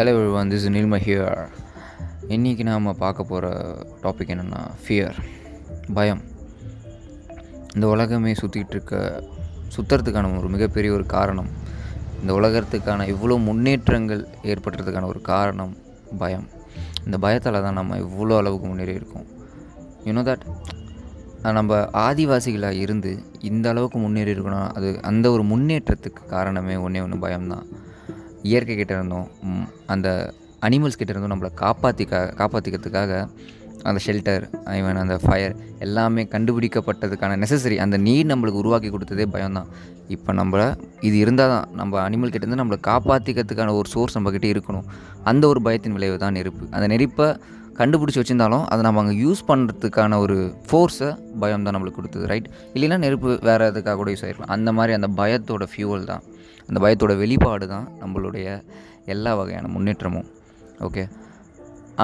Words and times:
Hello 0.00 0.12
everyone 0.12 0.50
this 0.52 0.64
is 0.66 0.94
here 1.06 1.40
இன்றைக்கி 2.34 2.62
நாம் 2.68 2.86
பார்க்க 2.98 3.22
போகிற 3.22 3.46
டாபிக் 4.02 4.30
என்னென்னா 4.34 4.60
ஃபியர் 4.82 5.16
பயம். 5.96 6.22
இந்த 7.74 7.86
உலகமே 7.88 8.32
சுற்றிக்கிட்டு 8.32 8.76
இருக்க 8.76 9.22
சுற்றுறதுக்கான 9.74 10.30
ஒரு 10.38 10.48
மிகப்பெரிய 10.48 10.92
ஒரு 10.92 11.06
காரணம் 11.06 11.50
இந்த 12.20 12.32
உலகத்துக்கான 12.38 13.08
இவ்வளோ 13.14 13.36
முன்னேற்றங்கள் 13.48 14.22
ஏற்படுறதுக்கான 14.42 15.06
ஒரு 15.06 15.20
காரணம் 15.20 15.76
பயம். 16.22 16.48
இந்த 17.04 17.18
பயத்தால் 17.18 17.62
தான் 17.66 17.78
நம்ம 17.80 17.98
இவ்வளோ 18.06 18.38
அளவுக்கு 18.42 18.66
முன்னேறி 18.66 18.94
இருக்கோம். 18.94 19.26
யூனோ 20.04 20.24
தட் 20.30 20.46
நம்ம 21.58 21.80
ஆதிவாசிகளாக 22.08 22.82
இருந்து 22.86 23.22
இந்த 23.40 23.68
அளவுக்கு 23.68 23.98
முன்னேறி 23.98 24.32
இருக்கணும். 24.32 24.72
அது 24.72 25.02
அந்த 25.02 25.30
ஒரு 25.30 25.44
முன்னேற்றத்துக்கு 25.52 26.24
காரணமே 26.36 26.76
ஒன்றே 26.76 27.00
ஒன்று 27.00 27.24
பயம்தான் 27.28 27.68
இயற்கை 28.48 28.74
கிட்ட 28.76 28.92
இருந்தோம் 28.98 29.26
அந்த 29.94 30.08
அனிமல்ஸ் 30.66 30.98
கிட்ட 31.00 31.12
இருந்தும் 31.14 31.32
நம்மளை 31.34 31.50
காப்பாற்றிக்க 31.62 32.18
காப்பாற்றிக்கிறதுக்காக 32.40 33.12
அந்த 33.88 33.98
ஷெல்டர் 34.06 34.44
ஐவன் 34.78 34.98
அந்த 35.02 35.14
ஃபயர் 35.22 35.54
எல்லாமே 35.84 36.22
கண்டுபிடிக்கப்பட்டதுக்கான 36.32 37.36
நெசசரி 37.42 37.76
அந்த 37.84 37.96
நீட் 38.06 38.30
நம்மளுக்கு 38.32 38.60
உருவாக்கி 38.62 38.88
கொடுத்ததே 38.94 39.26
பயம்தான். 39.34 39.70
இப்போ 40.14 40.30
நம்ம 40.40 40.64
இது 41.08 41.16
இருந்தால் 41.24 41.52
தான் 41.54 41.68
நம்ம 41.80 42.00
அனிமல் 42.06 42.32
கிட்டேருந்து 42.34 42.60
நம்மளை 42.60 42.78
காப்பாற்றிக்கிறதுக்கான 42.90 43.74
ஒரு 43.80 43.88
சோர்ஸ் 43.94 44.16
நம்மக்கிட்ட 44.16 44.48
இருக்கணும். 44.54 44.86
அந்த 45.30 45.44
ஒரு 45.52 45.62
பயத்தின் 45.66 45.96
விளைவு 45.98 46.18
தான் 46.24 46.36
நெருப்பு. 46.38 46.66
அந்த 46.76 46.86
நெருப்பை 46.94 47.28
கண்டுபிடிச்சி 47.80 48.20
வச்சுருந்தாலும் 48.20 48.64
அதை 48.72 48.80
நம்ம 48.86 49.00
அங்கே 49.02 49.16
யூஸ் 49.24 49.42
பண்ணுறதுக்கான 49.50 50.18
ஒரு 50.24 50.36
ஃபோர்ஸை 50.68 51.10
பயம் 51.42 51.64
தான் 51.66 51.74
நம்மளுக்கு 51.76 52.00
கொடுத்தது 52.00 52.26
ரைட் 52.32 52.48
இல்லைன்னா 52.74 52.98
நெருப்பு 53.04 53.30
வேறு 53.48 53.68
எதுக்காக 53.72 53.96
கூட 54.00 54.10
யூஸ் 54.14 54.24
ஆகிருக்கலாம் 54.26 54.54
அந்த 54.56 54.72
மாதிரி 54.78 54.94
அந்த 54.98 55.10
பயத்தோட 55.20 55.66
ஃபியூவல் 55.72 56.04
தான். 56.12 56.24
அந்த 56.70 56.78
பயத்தோட 56.84 57.14
வெளிப்பாடு 57.22 57.66
தான் 57.74 57.86
நம்மளுடைய 58.02 58.46
எல்லா 59.14 59.34
வகையான 59.40 59.68
முன்னேற்றமும். 59.76 60.28
ஓகே 60.86 61.04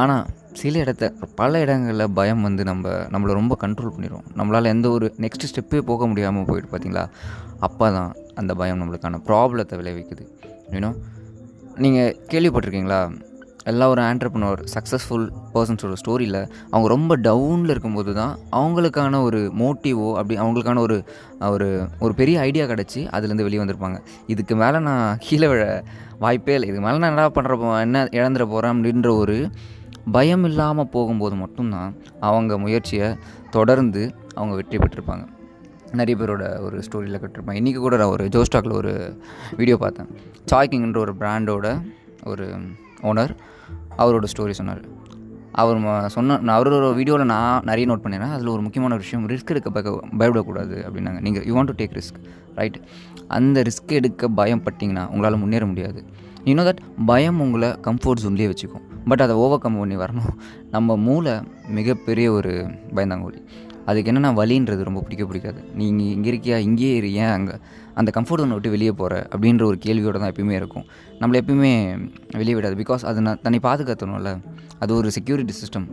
ஆனால் 0.00 0.24
சில 0.60 0.78
இடத்த 0.78 1.04
பல 1.40 1.60
இடங்களில் 1.64 2.12
பயம் 2.18 2.42
வந்து 2.42 2.62
நம்ம 2.68 2.92
நம்மளை 3.12 3.32
ரொம்ப 3.38 3.54
கண்ட்ரோல் 3.62 3.94
பண்ணிடும் 3.94 4.24
நம்மளால் 4.38 4.72
எந்த 4.74 4.86
ஒரு 4.90 5.06
நெக்ஸ்ட் 5.24 5.46
ஸ்டெப்பே 5.50 5.80
போக 5.90 6.06
முடியாமல் 6.06 6.48
போயிட்டு 6.48 6.70
பார்த்தீங்களா 6.72 7.04
அப்போ 7.66 7.86
தான் 7.96 8.10
அந்த 8.40 8.54
பயம் 8.60 8.80
நம்மளுக்கான 8.82 9.20
ப்ராப்ளத்தை 9.28 9.76
விளைவிக்குது. 9.80 10.24
யூனோ 10.74 10.90
நீங்கள் 11.84 12.16
கேள்விப்பட்டிருக்கீங்களா? 12.32 13.00
எல்லா 13.70 13.86
ஒரு 13.92 14.02
ஆண்டர்பனர் 14.08 14.60
சக்ஸஸ்ஃபுல் 14.74 15.26
பர்சன்ஸோட 15.54 15.94
ஸ்டோரியில் 16.02 16.40
அவங்க 16.72 16.88
ரொம்ப 16.94 17.12
டவுனில் 17.26 17.72
இருக்கும்போது 17.74 18.12
தான் 18.20 18.32
அவங்களுக்கான 18.58 19.20
ஒரு 19.28 19.40
மோட்டிவோ 19.62 20.08
அப்படி 20.18 20.36
அவங்களுக்கான 20.42 20.82
ஒரு 20.86 20.98
ஒரு 21.54 21.68
ஒரு 22.06 22.12
பெரிய 22.20 22.36
ஐடியா 22.48 22.66
கிடச்சி 22.72 23.00
அதுலேருந்து 23.14 23.46
வெளியே 23.48 23.62
வந்திருப்பாங்க. 23.62 23.98
இதுக்கு 24.34 24.56
மேலே 24.62 24.80
நான் 24.88 25.06
கீழே 25.26 25.48
விழ 25.52 25.62
வாய்ப்பே 26.24 26.54
இல்லை. 26.56 26.68
இதுக்கு 26.70 26.84
மேலே 26.86 27.00
நான் 27.04 27.12
என்ன 27.14 27.30
பண்ணுற 27.38 27.80
என்ன 27.86 28.04
இழந்துட 28.18 28.46
போகிறேன் 28.52 28.74
அப்படின்ற 28.76 29.10
ஒரு 29.22 29.36
பயம் 30.16 30.46
இல்லாமல் 30.50 30.92
போகும்போது 30.96 31.36
மட்டும்தான் 31.44 31.90
அவங்க 32.28 32.58
முயற்சியை 32.64 33.08
தொடர்ந்து 33.56 34.02
அவங்க 34.38 34.54
வெற்றி 34.60 34.76
பெற்றிருப்பாங்க. 34.82 35.24
நிறைய 35.98 36.14
பேரோட 36.20 36.44
ஒரு 36.66 36.76
ஸ்டோரியில் 36.86 37.20
கட்டிருப்பேன் 37.22 37.58
இன்றைக்கி 37.60 37.80
கூட 37.84 37.96
நான் 38.00 38.12
ஒரு 38.14 38.24
ஜோஸ்டாக்கில் 38.34 38.78
ஒரு 38.80 38.92
வீடியோ 39.60 39.76
பார்த்தேன். 39.82 40.08
சாய்கிங்ன்ற 40.50 40.98
ஒரு 41.06 41.14
பிராண்டோட 41.20 41.66
ஒரு 42.32 42.46
ஓனர் 43.10 43.34
அவரோட 44.02 44.26
ஸ்டோரி 44.32 44.54
சொன்னார். 44.60 44.82
அவர் 45.60 45.78
சொன்ன 46.14 46.36
நான் 46.46 46.56
அவரோட 46.56 46.88
வீடியோவில் 46.98 47.30
நான் 47.32 47.64
நிறைய 47.68 47.84
நோட் 47.90 48.02
பண்ணிடுறேன் 48.04 48.34
அதில் 48.36 48.50
ஒரு 48.54 48.62
முக்கியமான 48.64 48.96
விஷயம் 49.02 49.22
ரிஸ்க் 49.32 49.52
எடுக்க 49.54 49.70
பக்க 49.76 49.90
பயப்படக்கூடாது 50.20 50.76
அப்படின்னாங்க. 50.86 51.20
நீங்கள் 51.26 51.44
you 51.48 51.54
want 51.58 51.70
to 51.70 51.76
take 51.80 51.94
risk 51.98 52.18
right 52.58 52.76
அந்த 53.36 53.62
ரிஸ்க் 53.68 53.94
எடுக்க 54.00 54.28
பயம் 54.40 54.62
பட்டிங்கன்னா 54.66 55.04
உங்களால் 55.12 55.40
முன்னேற 55.44 55.66
முடியாது. 55.70 56.02
யூனோ 56.48 56.64
தட் 56.68 56.82
பயம் 57.10 57.38
உங்களை 57.44 57.70
கம்ஃபர்ட் 57.86 58.22
ஜோன்லேயே 58.24 58.50
வச்சுக்கும். 58.52 58.84
பட் 59.10 59.22
அதை 59.24 59.34
ஓவர் 59.44 59.62
கம் 59.64 59.78
பண்ணி 59.80 59.96
வரணும். 60.02 60.30
நம்ம 60.74 60.96
மூளை 61.06 61.34
மிகப்பெரிய 61.78 62.26
ஒரு 62.38 62.52
பயந்தாங்கோலி 62.96 63.40
அதுக்கு 63.90 64.10
என்னென்னா 64.12 64.30
வலின்றது 64.40 64.86
ரொம்ப 64.88 65.00
பிடிக்க 65.06 65.24
பிடிக்காது. 65.30 65.60
நீங்கள் 65.80 66.12
இங்கே 66.16 66.30
இருக்கியா 66.32 66.56
இங்கேயே 66.68 66.94
இரு 67.00 67.10
ஏன் 67.22 67.34
அங்கே 67.36 67.56
அந்த 68.00 68.10
கம்ஃபர்ட் 68.16 68.42
ஒன்று 68.44 68.56
விட்டு 68.56 68.72
வெளியே 68.74 68.92
போகிற 69.00 69.14
அப்படின்ற 69.32 69.64
ஒரு 69.70 69.78
கேள்வியோட 69.84 70.16
தான் 70.22 70.32
எப்பயுமே 70.32 70.54
இருக்கும். 70.60 70.84
நம்மளை 71.20 71.36
எப்பயுமே 71.42 71.72
வெளியே 72.40 72.54
விடாது. 72.58 72.76
பிகாஸ் 72.82 73.04
அது 73.10 73.20
நான் 73.26 73.40
தன்னை 73.44 73.60
பாதுகாத்தணும்ல 73.68 74.32
அது 74.84 74.92
ஒரு 75.00 75.10
செக்யூரிட்டி 75.16 75.54
சிஸ்டம் 75.60 75.86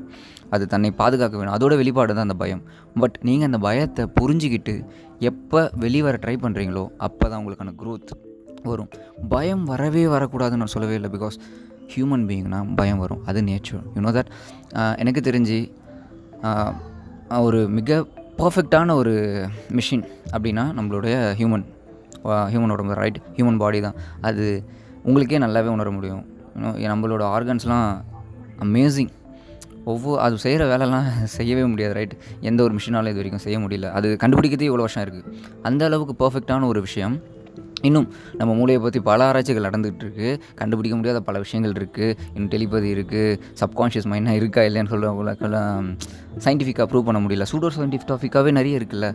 அது 0.56 0.64
தன்னை 0.74 0.90
பாதுகாக்க 1.02 1.36
வேணும். 1.42 1.56
அதோட 1.58 1.74
வெளிப்பாடு 1.82 2.16
தான் 2.18 2.28
அந்த 2.28 2.38
பயம். 2.44 2.64
பட் 3.02 3.16
நீங்கள் 3.28 3.48
அந்த 3.50 3.60
பயத்தை 3.66 4.06
புரிஞ்சுக்கிட்டு 4.20 4.76
எப்போ 5.30 5.60
வெளியே 5.84 6.04
வர 6.08 6.18
ட்ரை 6.24 6.36
பண்ணுறீங்களோ 6.46 6.84
அப்போ 7.08 7.26
தான் 7.32 7.40
உங்களுக்கான 7.42 7.74
க்ரோத் 7.82 8.12
வரும். 8.72 8.90
பயம் 9.34 9.64
வரவே 9.72 10.04
வரக்கூடாதுன்னு 10.16 10.64
நான் 10.64 10.74
சொல்லவே 10.76 10.98
இல்லை. 11.00 11.12
பிகாஸ் 11.16 11.38
ஹியூமன் 11.94 12.26
பீயிங்னா 12.30 12.60
பயம் 12.80 13.02
வரும். 13.04 13.22
அது 13.30 13.40
நேச்சர் 13.48 13.86
யூனோ 13.96 14.12
தட் 14.18 14.32
எனக்கு 15.04 15.22
தெரிஞ்சு 15.30 15.58
ஒரு 17.48 17.60
மிக 17.78 17.98
பர்ஃபெக்டான 18.40 18.94
ஒரு 19.02 19.14
மிஷின் 19.78 20.06
அப்படின்னா 20.36 20.64
நம்மளுடைய 20.78 21.16
ஹியூமன் 21.40 21.66
ஹியூமன் 22.52 22.74
உடம்பு 22.76 23.00
ரைட் 23.02 23.20
ஹியூமன் 23.38 23.60
பாடி 23.64 23.82
தான். 23.88 23.98
அது 24.30 24.46
உங்களுக்கே 25.08 25.42
நல்லாவே 25.46 25.70
உணர 25.76 25.92
முடியும். 25.98 26.24
நம்மளோட 26.94 27.24
ஆர்கன்ஸ்லாம் 27.36 27.90
அமேசிங் 28.66 29.12
ஒவ்வொரு 29.92 30.20
அது 30.26 30.36
செய்கிற 30.44 30.64
வேலைலாம் 30.72 31.08
செய்யவே 31.38 31.64
முடியாது 31.72 31.94
ரைட் 31.98 32.14
எந்த 32.50 32.60
ஒரு 32.66 32.74
மிஷினாலும் 32.78 33.12
இது 33.14 33.22
வரைக்கும் 33.22 33.46
செய்ய 33.46 33.58
முடியல. 33.64 33.88
அது 33.98 34.08
கண்டுபிடிக்கிறதே 34.22 34.68
இவ்வளோ 34.70 34.86
வருஷம் 34.86 35.04
இருக்குது 35.06 35.32
அந்த 35.70 35.82
அளவுக்கு 35.90 36.16
பர்ஃபெக்டான 36.22 36.68
ஒரு 36.74 36.82
விஷயம். 36.88 37.16
இன்னும் 37.88 38.08
நம்ம 38.40 38.52
மூளையை 38.60 38.80
பற்றி 38.84 39.00
பல 39.08 39.26
ஆராய்ச்சிகள் 39.30 39.66
நடந்துகிட்டு 39.68 40.06
இருக்கு. 40.06 40.30
கண்டுபிடிக்க 40.60 40.96
முடியாத 41.00 41.20
பல 41.30 41.38
விஷயங்கள் 41.44 41.76
இருக்குது 41.80 42.16
இன்னும் 42.34 42.52
டெலிபதி 42.54 42.90
இருக்குது 42.96 43.38
சப்கான்ஷியஸ் 43.62 44.10
மைண்டாக 44.12 44.40
இருக்கா 44.42 44.62
இல்லைன்னு 44.70 44.92
சொல்கிறவங்களுக்கெல்லாம் 44.94 45.90
சயின்டிஃபிக்காக 46.46 46.88
ப்ரூவ் 46.92 47.08
பண்ண 47.10 47.22
முடியல. 47.26 47.48
சூடோ 47.52 47.72
சயின்டிஃபிக்காகவே 47.78 48.54
நிறைய 48.60 48.80
இருக்குல்ல. 48.82 49.10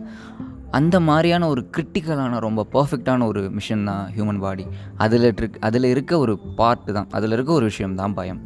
அந்த 0.77 0.95
மாதிரியான 0.99 1.43
ஒரு 1.47 1.61
கிரிட்டிக்கலான 1.75 2.39
ரொம்ப 2.45 2.61
பர்ஃபெக்டான 2.73 3.25
ஒரு 3.31 3.41
மிஷன் 3.57 3.85
தான் 3.89 4.03
ஹியூமன் 4.15 4.41
பாடி 4.43 4.65
அதில் 5.03 5.25
இருக் 5.29 5.57
அதில் 5.67 5.87
இருக்க 5.93 6.19
ஒரு 6.23 6.33
பார்ட்டு 6.59 6.91
தான் 6.97 7.07
அதில் 7.17 7.33
இருக்க 7.37 7.51
ஒரு 7.53 7.65
விஷயம் 7.71 7.95
தான் 8.01 8.13
பயம். 8.19 8.41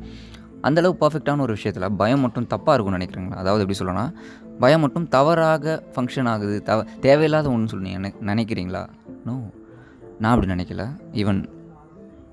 அந்தளவு 0.67 0.93
பர்ஃபெக்டான 1.01 1.41
ஒரு 1.45 1.53
விஷயத்தில் 1.57 1.87
பயம் 2.01 2.23
மட்டும் 2.25 2.47
தப்பாக 2.53 2.75
இருக்கும்னு 2.75 2.99
நினைக்கிறீங்களா? 2.99 3.39
அதாவது 3.41 3.63
எப்படி 3.63 3.79
சொல்லணும்னா 3.79 4.05
பயம் 4.59 4.83
மட்டும் 4.85 5.07
தவறாக 5.15 5.75
ஃபங்க்ஷன் 5.95 6.29
ஆகுது 6.33 6.55
தவ 6.69 6.85
தேவையில்லாத 7.07 7.49
ஒன்று 7.55 7.73
சொல்லி 7.73 7.91
நினைக்கிறீங்களா? 8.31 8.83
நோ 9.27 9.35
நான் 10.21 10.31
அப்படி 10.33 10.49
நினைக்கல. 10.55 10.85
ஈவன் 11.21 11.41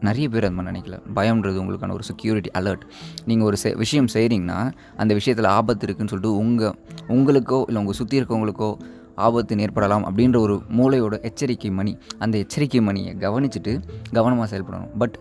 நிறைய 0.09 0.27
பேர் 0.33 0.47
அது 0.49 0.57
மாதிரி 0.57 0.72
நினைக்கல. 0.72 0.97
பயம்ன்றது 1.17 1.59
உங்களுக்கான 1.62 1.95
ஒரு 1.99 2.05
செக்யூரிட்டி 2.11 2.51
அலர்ட் 2.61 2.84
நீங்கள் 3.28 3.49
ஒரு 3.49 3.57
செ 3.62 3.75
விஷயம் 3.83 4.09
செய்கிறீங்கன்னா 4.15 4.61
அந்த 5.03 5.12
விஷயத்தில் 5.19 5.51
ஆபத்து 5.57 5.84
இருக்குன்னு 5.87 6.12
சொல்லிட்டு 6.12 6.39
உங்கள் 6.45 6.77
உங்களுக்கோ 7.17 7.61
இல்லை 7.69 7.81
உங்கள் 7.83 7.99
சுற்றி 8.01 8.19
இருக்கவங்களுக்கோ 8.21 8.71
ஆபத்து 9.15 9.59
ஏற்படலாம் 9.59 10.04
அப்படின்ற 10.09 10.38
ஒரு 10.38 10.62
மூளையோட 10.78 11.22
எச்சரிக்கை 11.22 11.71
மணி. 11.71 11.98
அந்த 12.19 12.38
எச்சரிக்கை 12.38 12.81
மணியை 12.81 13.15
கவனிச்சுட்டு 13.15 13.82
கவனமாக 14.12 14.47
செயல்படணும். 14.53 14.93
பட் 14.98 15.19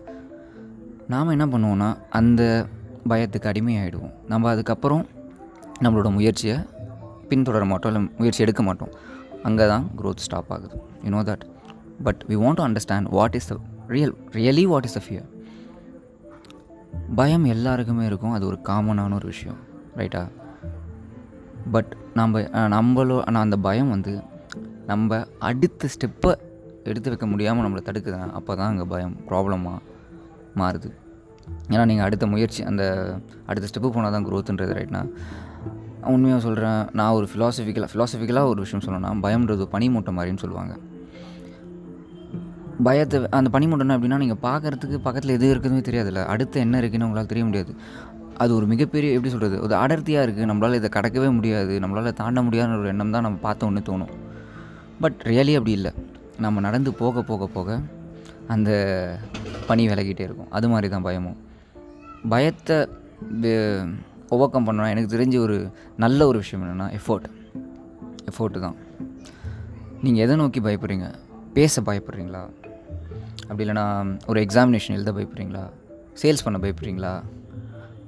நாம் 1.08 1.28
என்ன 1.28 1.46
பண்ணுவோன்னா 1.46 1.88
அந்த 2.10 2.66
பயத்துக்கு 3.08 3.50
அடிமையாகிடுவோம் 3.52 4.12
நம்ம 4.26 4.50
அதுக்கப்புறம் 4.50 5.06
நம்மளோட 5.82 6.12
முயற்சியை 6.12 6.56
பின்தொடர 7.28 7.66
மாட்டோம் 7.66 7.94
இல்லை 7.94 8.12
முயற்சி 8.18 8.42
எடுக்க 8.42 8.62
மாட்டோம். 8.62 8.92
அங்கே 9.42 9.66
தான் 9.66 9.90
க்ரோத் 9.98 10.24
ஸ்டாப் 10.26 10.52
ஆகுது. 10.52 10.82
You 11.04 11.10
know 11.10 11.22
that 11.22 11.44
but 12.02 12.24
we 12.28 12.36
want 12.42 12.58
to 12.60 12.66
understand 12.66 13.08
what 13.10 13.34
is 13.34 13.46
the 13.46 13.56
real 13.86 14.14
really 14.32 14.64
what 14.64 14.84
is 14.84 14.96
a 14.96 15.02
fear 15.08 15.28
பயம் 17.14 17.44
எல்லாருக்குமே 17.44 18.06
இருக்கும். 18.06 18.30
அது 18.30 18.46
ஒரு 18.46 18.58
காமனான 18.68 19.14
ஒரு 19.14 19.26
விஷயம். 19.26 19.56
ரைட்டா 19.96 20.28
பட் 21.74 21.90
நம்ம 22.18 22.40
நம்மளோ 22.76 23.16
ஆனால் 23.28 23.44
அந்த 23.46 23.56
பயம் 23.66 23.92
வந்து 23.94 24.12
நம்ம 24.90 25.18
அடுத்த 25.48 25.88
ஸ்டெப்பை 25.94 26.32
எடுத்து 26.90 27.10
வைக்க 27.12 27.26
முடியாமல் 27.32 27.64
நம்மளை 27.66 27.82
தடுக்குதுன்னா 27.88 28.28
அப்போ 28.38 28.52
தான் 28.60 28.70
அங்கே 28.72 28.86
பயம் 28.92 29.14
ப்ராப்ளமாக 29.28 29.78
மாறுது. 30.60 30.88
ஏன்னா 31.72 31.84
நீங்கள் 31.90 32.06
அடுத்த 32.06 32.24
முயற்சி 32.32 32.60
அந்த 32.70 32.82
அடுத்த 33.50 33.68
ஸ்டெப்பு 33.70 33.90
போனால் 33.96 34.14
தான் 34.16 34.26
க்ரோத்துன்றது 34.28 34.74
ரைட்னா 34.78 35.02
உண்மையாக 36.12 36.40
சொல்கிறேன் 36.46 36.80
நான் 36.98 37.16
ஒரு 37.18 37.26
ஃபிலாசபிக்கலாக 37.30 37.90
ஃபிலாசபிக்கலாக 37.92 38.52
ஒரு 38.52 38.60
விஷயம் 38.64 38.84
சொல்லணும்னா 38.84 39.10
பயம்ன்றது 39.26 39.64
பனிமூட்டை 39.74 40.12
மாதிரின்னு 40.18 40.42
சொல்லுவாங்க. 40.44 40.74
பயத்தை 42.86 43.16
அந்த 43.38 43.48
பனிமூட்டம்னா 43.54 43.96
அப்படின்னா 43.96 44.18
நீங்கள் 44.22 44.42
பார்க்குறதுக்கு 44.46 44.98
பக்கத்தில் 45.06 45.34
எது 45.38 45.48
இருக்குதுன்னு 45.54 45.86
தெரியாதுல்ல. 45.88 46.20
அடுத்து 46.34 46.56
என்ன 46.66 46.78
இருக்குன்னு 46.82 47.06
உங்களால் 47.08 47.30
தெரிய 47.32 47.44
முடியாது. 47.48 47.72
அது 48.42 48.50
ஒரு 48.58 48.66
மிகப்பெரிய 48.72 49.08
எப்படி 49.16 49.30
சொல்கிறது 49.32 49.56
ஒரு 49.66 49.74
அடர்த்தியாக 49.82 50.24
இருக்குது 50.26 50.48
நம்மளால் 50.50 50.78
இதை 50.80 50.88
கடக்கவே 50.96 51.28
முடியாது. 51.38 51.72
நம்மளால் 51.84 52.18
தாண்ட 52.20 52.40
முடியாத 52.46 52.76
ஒரு 52.82 52.88
எண்ணம் 52.92 53.14
தான் 53.14 53.24
நம்ம 53.26 53.38
பார்த்த 53.46 53.68
ஒன்று 53.68 53.80
தோணும். 53.88 54.12
பட் 55.02 55.18
ரியலி 55.30 55.54
அப்படி 55.58 55.74
இல்லை. 55.78 55.92
நம்ம 56.44 56.60
நடந்து 56.66 56.90
போக 57.00 57.22
போக 57.30 57.46
போக 57.56 57.78
அந்த 58.54 58.70
பனி 59.68 59.84
விலகிட்டே 59.88 60.24
இருக்கும். 60.28 60.50
அது 60.58 60.68
மாதிரி 60.72 60.88
தான் 60.94 61.06
பயமும். 61.08 61.38
பயத்தை 62.32 62.76
ஓவர் 64.34 64.52
கம் 64.54 64.66
பண்ணணும் 64.66 64.92
எனக்கு 64.92 65.12
தெரிஞ்ச 65.16 65.36
ஒரு 65.46 65.56
நல்ல 66.04 66.26
ஒரு 66.30 66.38
விஷயம் 66.42 66.62
என்னென்னா 66.64 66.86
எஃபோர்ட் 66.98 67.26
எஃபோர்ட்டு 68.30 68.60
தான். 68.64 68.76
நீங்கள் 70.04 70.22
எதை 70.24 70.36
நோக்கி 70.40 70.60
பயப்படுறீங்க? 70.66 71.08
பேச 71.58 71.82
பயப்படுறீங்களா? 71.88 72.42
அப்படி 73.48 73.64
இல்லைனா 73.66 73.84
ஒரு 74.30 74.40
எக்ஸாமினேஷன் 74.46 74.96
எழுத 74.98 75.12
பயப்படுறீங்களா? 75.18 75.64
சேல்ஸ் 76.22 76.44
பண்ண 76.44 76.58
பயப்படுறீங்களா? 76.64 77.12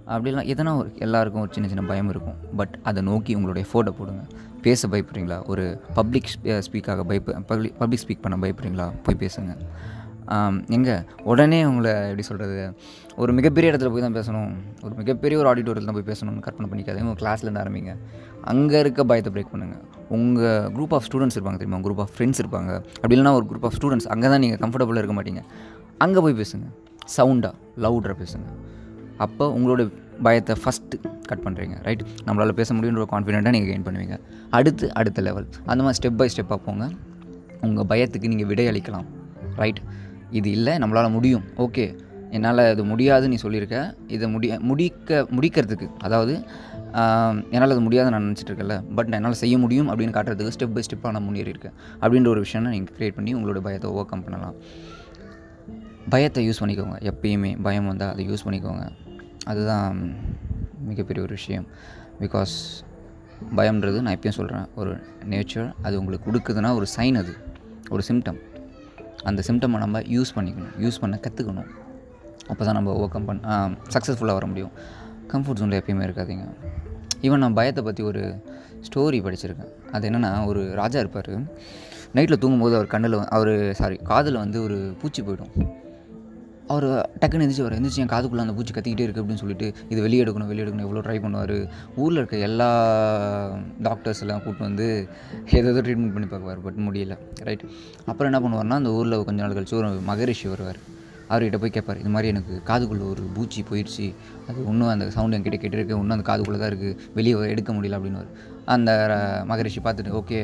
அப்படிலாம் 0.08 0.48
எதனா 0.52 0.76
ஒரு 0.76 0.92
எல்லாருக்கும் 0.98 1.42
ஒரு 1.42 1.50
சின்ன 1.52 1.68
சின்ன 1.68 1.82
பயம் 1.90 2.08
இருக்கும். 2.08 2.38
பட் 2.56 2.74
அதை 2.82 3.02
நோக்கி 3.02 3.34
உங்களுடைய 3.34 3.68
ஃபோட்டோ 3.68 3.92
போடுங்க. 3.98 4.22
பேச 4.62 4.88
பயப்படுறீங்களா? 4.88 5.38
ஒரு 5.46 5.64
பப்ளிக் 5.94 6.28
ஸ்பீக்காக 6.44 7.02
பயப்ப 7.10 7.40
பப்ளிக் 7.50 7.78
பப்ளிக் 7.78 8.02
ஸ்பீக் 8.04 8.24
பண்ண 8.24 8.36
பயப்படுறீங்களா? 8.44 8.86
போய் 9.06 9.20
பேசுங்க. 9.24 9.54
எங்கே? 10.76 10.96
உடனே 11.30 11.64
உங்களை 11.64 11.92
எப்படி 12.02 12.22
சொல்கிறது 12.22 12.58
ஒரு 13.22 13.32
மிகப்பெரிய 13.38 13.72
இடத்துல 13.72 13.90
போய் 13.94 14.04
தான் 14.04 14.14
பேசணும். 14.18 14.52
ஒரு 14.84 14.94
மிகப்பெரிய 15.00 15.40
ஒரு 15.40 15.48
ஆடிட்டோரியத்தில் 15.52 15.90
தான் 15.90 15.98
போய் 15.98 16.10
பேசணும்னு 16.10 16.44
கற்பனை 16.46 16.68
பண்ணிக்காதீங்க. 16.72 17.08
உங்கள் 17.08 17.22
கிளாஸ்லேருந்து 17.22 17.62
ஆரம்பிங்க. 17.64 17.94
அங்கே 18.52 18.78
இருக்க 18.84 19.04
பயத்தை 19.04 19.32
பிரேக் 19.34 19.52
பண்ணுங்கள் 19.54 19.82
உங்கள் 20.08 20.68
குரூப் 20.76 20.94
ஆஃப் 20.98 21.06
ஸ்டூடெண்ட்ஸ் 21.08 21.36
இருப்பாங்க 21.38 21.58
தெரியுமா? 21.62 21.80
குரூப் 21.88 22.02
ஆஃப் 22.04 22.14
ஃப்ரெண்ட்ஸ் 22.18 22.40
இருப்பாங்க. 22.42 22.70
அப்படி 22.96 23.16
இல்லைனா 23.18 23.34
ஒரு 23.40 23.46
குரூப் 23.50 23.66
ஆஃப் 23.68 23.76
ஸ்டூடெண்ட்ஸ் 23.80 24.08
அங்கே 24.14 24.28
தான் 24.34 24.42
நீங்கள் 24.44 24.62
கம்ஃபர்டபுளாக 24.64 25.02
இருக்க 25.02 25.16
மாட்டீங்க. 25.18 25.42
அங்கே 25.98 26.20
போய் 26.26 26.38
பேசுங்க. 26.42 26.68
சவுண்டாக 27.16 27.54
லவுடாக 27.84 28.16
பேசுங்கள் 28.22 28.56
அப்போ 29.26 29.46
உங்களோட 29.56 29.82
பயத்தை 30.26 30.54
ஃபஸ்ட்டு 30.62 30.96
கட் 31.30 31.42
பண்ணுறீங்க 31.44 31.76
ரைட் 31.86 32.02
நம்மளால் 32.26 32.58
பேச 32.60 32.74
முடியுன்ற 32.76 33.04
கான்ஃபிடென்ட்டாக 33.12 33.54
நீங்கள் 33.56 33.70
கெயின் 33.72 33.86
பண்ணுவீங்க. 33.86 34.16
அடுத்து 34.58 34.86
அடுத்த 35.00 35.22
லெவல் 35.28 35.46
அந்த 35.70 35.80
மாதிரி 35.84 35.98
ஸ்டெப் 35.98 36.18
பை 36.20 36.28
ஸ்டெப்பாக 36.34 36.60
போங்க. 36.66 36.86
உங்கள் 37.66 37.88
பயத்துக்கு 37.92 38.30
நீங்கள் 38.32 38.50
விடை 38.52 38.66
அளிக்கலாம் 38.72 39.08
ரைட் 39.62 39.80
இது 40.38 40.48
இல்லை 40.56 40.74
நம்மளால் 40.82 41.14
முடியும். 41.16 41.44
ஓகே 41.64 41.86
என்னால் 42.36 42.62
இது 42.74 42.82
முடியாது 42.90 43.24
நீ 43.32 43.36
சொல்லியிருக்க. 43.44 43.78
இதை 44.16 44.26
முடிய 44.34 44.52
முடிக்க 44.68 45.26
முடிக்கிறதுக்கு 45.36 45.88
அதாவது 46.06 46.34
என்னால் 47.54 47.74
அது 47.74 47.82
முடியாதுன்னு 47.86 48.14
நான் 48.14 48.26
நினச்சிட்டு 48.28 48.52
இருக்கல 48.52 48.74
பட் 48.96 49.08
நான் 49.10 49.18
என்னால் 49.20 49.38
செய்ய 49.42 49.54
முடியும் 49.64 49.88
அப்படின்னு 49.90 50.14
காட்டுறதுக்கு 50.16 50.54
ஸ்டெப் 50.56 50.74
பை 50.76 50.82
ஸ்டெப்பாக 50.86 51.12
நான் 51.16 51.26
முன்னேறி 51.28 51.52
இருக்கேன் 51.54 51.76
அப்படின்ற 52.02 52.28
ஒரு 52.34 52.40
விஷயம் 52.46 52.72
நீங்கள் 52.74 52.96
க்ரியேட் 52.98 53.16
பண்ணி 53.18 53.32
உங்களோட 53.38 53.60
பயத்தை 53.66 53.90
ஓவர் 53.92 54.10
கம் 54.10 54.24
பண்ணலாம். 54.26 54.56
பயத்தை 56.14 56.42
யூஸ் 56.48 56.60
பண்ணிக்கோங்க 56.62 56.96
எப்பயுமே. 57.10 57.50
பயம் 57.66 57.88
வந்தால் 57.90 58.12
அதை 58.14 58.24
யூஸ் 58.30 58.44
பண்ணிக்கோங்க. 58.46 58.84
அதுதான் 59.50 59.98
மிகப்பெரிய 60.88 61.22
ஒரு 61.26 61.34
விஷயம். 61.38 61.66
பிகாஸ் 62.22 62.54
பயம்ன்றது 63.58 63.98
நான் 64.04 64.16
எப்பயும் 64.16 64.38
சொல்கிறேன் 64.38 64.66
ஒரு 64.80 64.92
நேச்சர் 65.32 65.68
அது 65.86 65.94
உங்களுக்கு 66.00 66.26
கொடுக்குதுன்னா 66.28 66.70
ஒரு 66.78 66.86
சைன் 66.96 67.18
அது. 67.22 67.32
ஒரு 67.94 68.02
சிம்டம் 68.08 68.40
அந்த 69.28 69.40
சிம்டமை 69.48 69.78
நம்ம 69.84 70.00
யூஸ் 70.16 70.34
பண்ணிக்கணும். 70.36 70.74
யூஸ் 70.84 71.00
பண்ண 71.02 71.16
கற்றுக்கணும் 71.24 71.70
அப்போ 72.50 72.62
தான் 72.66 72.76
நம்ம 72.78 72.92
ஓவர் 72.98 73.12
கம் 73.14 73.28
பண்ண 73.30 73.56
சக்ஸஸ்ஃபுல்லாக 73.94 74.38
வர 74.38 74.46
முடியும். 74.52 74.72
கம்ஃபர்ட் 75.32 75.60
ஜோனில் 75.60 75.78
எப்பயுமே 75.80 76.06
இருக்காதீங்க. 76.08 76.46
ஈவன் 77.26 77.42
நான் 77.44 77.58
பயத்தை 77.58 77.82
பற்றி 77.88 78.02
ஒரு 78.10 78.22
ஸ்டோரி 78.86 79.18
படிச்சிருக்கேன். 79.26 79.72
அது 79.94 80.10
என்னென்னா 80.10 80.30
ஒரு 80.50 80.62
ராஜா 80.80 80.98
இருப்பார். 81.04 81.32
நைட்டில் 82.16 82.40
தூங்கும்போது 82.42 82.74
அவர் 82.78 82.92
கண்ணில் 82.94 83.16
அவர் 83.36 83.52
சாரி 83.80 83.96
காதில் 84.10 84.42
வந்து 84.44 84.58
ஒரு 84.66 84.78
பூச்சி 85.00 85.20
போயிடும். 85.22 85.52
அவர் 86.72 86.86
டக்குன்னு 87.20 87.44
எந்திரிச்சு 87.44 87.64
அவர் 87.64 87.76
எந்திரிச்சு 87.78 88.02
என் 88.04 88.12
காதுக்குள்ளே 88.12 88.44
அந்த 88.44 88.54
பூச்சி 88.58 88.72
கத்திக்கிட்டே 88.74 89.04
இருக்குது 89.06 89.22
அப்படின்னு 89.22 89.42
சொல்லிட்டு 89.42 89.66
இது 89.92 90.00
வெளியே 90.06 90.22
எடுக்கணும் 90.24 90.50
வெளியே 90.52 90.64
எடுக்கணும் 90.64 90.86
எவ்வளோ 90.88 91.02
ட்ரை 91.06 91.16
பண்ணுவார்? 91.24 91.56
ஊரில் 92.02 92.20
இருக்க 92.20 92.36
எல்லா 92.48 92.68
டாக்டர்ஸ் 93.88 94.22
எல்லாம் 94.24 94.42
கூப்பிட்டு 94.44 94.68
வந்து 94.68 94.86
ஏதோ 95.60 95.82
ட்ரீட்மெண்ட் 95.86 96.16
பண்ணி 96.16 96.28
பார்க்குவார் 96.32 96.64
பட் 96.66 96.80
முடியல. 96.86 97.16
ரைட் 97.48 97.64
அப்புறம் 98.10 98.28
என்ன 98.30 98.40
பண்ணுவார்னா 98.44 98.80
அந்த 98.82 98.92
ஊரில் 98.98 99.24
கொஞ்ச 99.28 99.38
நாள் 99.44 99.56
கழிச்சு 99.58 99.78
ஒரு 99.82 99.90
மகரிஷி 100.10 100.48
வருவார். 100.54 100.80
அவர்கிட்ட 101.32 101.58
போய் 101.60 101.74
கேட்பார் 101.74 102.00
இது 102.00 102.10
மாதிரி 102.14 102.30
எனக்கு 102.32 102.54
காதுக்குள்ளே 102.70 103.04
ஒரு 103.12 103.22
பூச்சி 103.36 103.60
போயிடுச்சு 103.68 104.06
அது 104.48 104.58
இன்னும் 104.70 104.90
அந்த 104.94 105.04
சவுண்ட் 105.16 105.36
என்கிட்ட 105.36 105.58
கேட்டிருக்கு. 105.62 105.96
இன்னும் 106.00 106.16
அந்த 106.16 106.26
காதுக்குள்ளே 106.30 106.58
தான் 106.62 106.70
இருக்குது 106.72 106.98
வெளியே 107.18 107.36
எடுக்க 107.54 107.70
முடியல 107.76 107.98
அப்படின்னு 107.98 108.24
அந்த 108.74 108.90
மகரிஷி 109.50 109.80
பார்த்துட்டு 109.86 110.18
ஓகே 110.20 110.40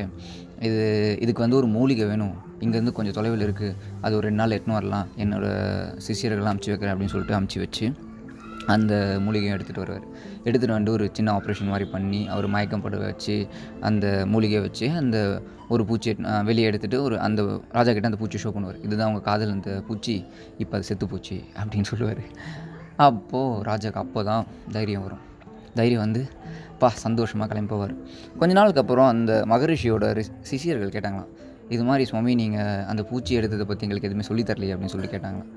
இது 0.67 0.83
இதுக்கு 1.23 1.43
வந்து 1.45 1.57
ஒரு 1.61 1.67
மூலிகை 1.77 2.05
வேணும். 2.11 2.35
இங்கேருந்து 2.63 2.93
கொஞ்சம் 2.97 3.15
தொலைவில் 3.17 3.43
இருக்குது 3.47 3.75
அது 4.05 4.13
ஒரு 4.17 4.25
ரெண்டு 4.27 4.41
நாள் 4.41 4.55
எட்டுன்னு 4.55 4.77
வரலாம். 4.79 5.07
என்னோடய 5.23 5.99
சிஷியர்கள்லாம் 6.05 6.53
அமுச்சு 6.53 6.71
வைக்கிறேன் 6.71 6.93
அப்படின்னு 6.93 7.13
சொல்லிட்டு 7.13 7.37
அமுச்சு 7.37 7.59
வச்சு 7.65 7.85
அந்த 8.73 8.93
மூலிகையை 9.25 9.53
எடுத்துகிட்டு 9.55 9.83
வருவார். 9.83 10.03
எடுத்துகிட்டு 10.47 10.77
வந்து 10.77 10.91
ஒரு 10.95 11.05
சின்ன 11.17 11.29
ஆப்ரேஷன் 11.37 11.71
மாதிரி 11.73 11.85
பண்ணி 11.93 12.19
அவர் 12.33 12.47
மயக்கம் 12.55 12.83
பட 12.83 12.97
வச்சு 13.05 13.35
அந்த 13.89 14.05
மூலிகையை 14.33 14.61
வச்சு 14.65 14.87
அந்த 15.01 15.17
ஒரு 15.73 15.83
பூச்சி 15.89 16.11
வெளியே 16.49 16.67
எடுத்துகிட்டு 16.71 16.99
ஒரு 17.07 17.15
அந்த 17.27 17.41
ராஜா 17.77 17.91
கிட்ட 17.93 18.11
அந்த 18.11 18.19
பூச்சி 18.21 18.43
ஷோ 18.43 18.51
பண்ணுவார். 18.57 18.81
இதுதான் 18.85 19.07
அவங்க 19.07 19.23
காதல் 19.29 19.55
அந்த 19.55 19.71
பூச்சி 19.87 20.15
இப்போ 20.63 20.75
அது 20.79 20.87
செத்து 20.89 21.07
பூச்சி 21.13 21.37
அப்படின்னு 21.59 21.89
சொல்லுவார். 21.93 22.23
அப்போது 23.07 23.63
ராஜாக்கு 23.71 24.01
அப்போ 24.03 24.21
தான் 24.31 24.45
தைரியம் 24.77 25.05
வரும். 25.07 25.23
தைரியம் 25.75 26.01
வந்து 26.01 26.27
பா 26.79 26.87
சந்தோஷமாக 26.87 27.53
கிளம்பி 27.53 27.75
போவார். 27.75 27.97
கொஞ்ச 28.37 28.53
நாளுக்கு 28.53 28.81
அப்புறம் 28.81 29.07
அந்த 29.07 29.43
மகரிஷியோட 29.49 30.13
ரி- 30.13 30.31
சிஷியர்கள் 30.51 30.89
கேட்டாங்களாம் 30.89 31.27
இது 31.69 31.83
மாதிரி 31.83 32.05
சுவாமி 32.05 32.35
நீங்கள் 32.35 32.83
அந்த 32.83 33.03
பூச்சி 33.03 33.39
எடுத்ததை 33.39 33.63
பற்றி 33.63 33.87
எங்களுக்கு 33.87 34.09
எதுவுமே 34.09 34.27
சொல்லித்தரலையே 34.27 34.77
அப்படின்னு 34.77 34.85
சொல்லி 34.85 35.07
கேட்டாங்களாம். 35.07 35.47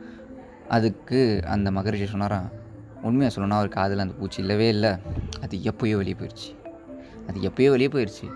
அதுக்கு 0.68 1.40
அந்த 1.46 1.70
மகரிஷி 1.70 2.06
சொன்னாராம் 2.06 2.50
உண்மையாக 3.02 3.40
சொல்லணும்னா 3.40 3.50
அவர் 3.50 3.68
காதில் 3.68 3.98
அந்த 3.98 4.14
பூச்சி 4.14 4.40
இல்லவே 4.40 4.68
இல்லை. 4.68 4.90
அது 5.40 5.58
எப்போயோ 5.58 5.96
வெளியே 5.96 6.16
போயிடுச்சு 6.18 6.56
அது 7.28 7.40
எப்போயோ 7.40 7.70
வெளியே 7.70 7.88
போயிடுச்சு 7.88 8.30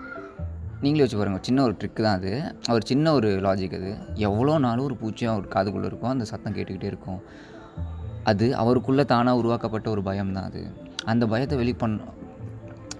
நீங்களே 0.81 1.03
வச்சு 1.03 1.17
பாருங்கள் 1.17 1.43
சின்ன 1.43 1.63
ஒரு 1.63 1.75
ட்ரிக்கு 1.79 2.01
தான் 2.01 2.15
அது. 2.15 2.55
ஒரு 2.69 2.81
சின்ன 2.85 3.13
ஒரு 3.13 3.29
லாஜிக் 3.39 3.75
அது. 3.75 3.97
எவ்வளோ 4.13 4.57
நாளும் 4.57 4.83
ஒரு 4.83 4.97
பூச்சியும் 5.01 5.31
அவர் 5.31 5.47
காதுக்குள்ளே 5.47 5.85
இருக்கும் 5.85 6.09
அந்த 6.09 6.23
சத்தம் 6.23 6.53
கேட்டுக்கிட்டே 6.53 6.83
இருக்கும். 6.83 7.21
அது 8.23 8.55
அவருக்குள்ளே 8.55 9.05
தானாக 9.05 9.37
உருவாக்கப்பட்ட 9.37 9.89
ஒரு 9.89 10.03
பயம் 10.03 10.33
தான் 10.33 10.43
அது. 10.43 10.85
அந்த 11.13 11.23
பயத்தை 11.33 11.57
வெளி 11.61 11.73
பண்ண 11.83 12.13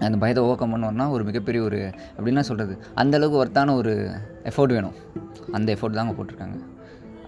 அந்த 0.06 0.16
பயத்தை 0.22 0.42
ஓவர் 0.46 0.58
கம் 0.58 1.12
ஒரு 1.14 1.22
மிகப்பெரிய 1.28 1.60
ஒரு 1.68 1.78
அப்படின்னா 2.16 2.42
சொல்கிறது 2.48 2.74
அந்தளவுக்கு 3.02 3.40
ஒர்த்தான 3.42 3.74
ஒரு 3.80 3.94
எஃபோர்ட் 4.50 4.74
வேணும். 4.76 4.98
அந்த 5.56 5.68
எஃபோர்ட் 5.76 5.98
தாங்க 5.98 6.12
போட்டிருக்காங்க. 6.18 6.58